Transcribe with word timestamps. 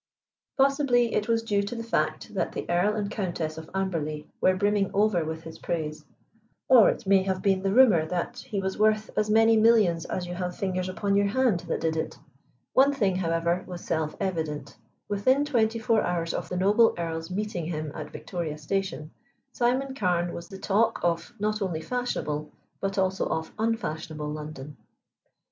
Possibly 0.57 1.13
it 1.13 1.27
was 1.27 1.43
due 1.43 1.61
to 1.61 1.75
the 1.75 1.83
fact 1.83 2.33
that 2.33 2.53
the 2.53 2.67
Earl 2.67 2.95
and 2.95 3.11
Countess 3.11 3.55
of 3.59 3.69
Amberley 3.71 4.27
were 4.41 4.55
brimming 4.55 4.89
over 4.95 5.23
with 5.23 5.43
his 5.43 5.59
praise, 5.59 6.03
or 6.67 6.89
it 6.89 7.05
may 7.05 7.21
have 7.21 7.43
been 7.43 7.61
the 7.61 7.71
rumor 7.71 8.07
that 8.07 8.39
he 8.39 8.59
was 8.59 8.79
worth 8.79 9.11
as 9.15 9.29
many 9.29 9.57
millions 9.57 10.05
as 10.05 10.25
you 10.25 10.33
have 10.33 10.55
fingers 10.57 10.89
upon 10.89 11.15
your 11.15 11.27
hand 11.27 11.59
that 11.67 11.81
did 11.81 11.95
it; 11.95 12.17
one 12.73 12.91
thing, 12.91 13.17
however, 13.17 13.63
was 13.67 13.85
self 13.85 14.15
evident, 14.19 14.75
within 15.07 15.45
twenty 15.45 15.77
four 15.77 16.01
hours 16.01 16.33
of 16.33 16.49
the 16.49 16.57
noble 16.57 16.95
earl's 16.97 17.29
meeting 17.29 17.67
him 17.67 17.91
at 17.93 18.09
Victoria 18.09 18.57
Station, 18.57 19.11
Simon 19.51 19.93
Carne 19.93 20.33
was 20.33 20.47
the 20.47 20.57
talk, 20.57 21.03
not 21.39 21.61
only 21.61 21.79
fashionable, 21.79 22.51
but 22.79 22.97
also 22.97 23.27
of 23.27 23.53
unfashionable 23.59 24.33
London. 24.33 24.77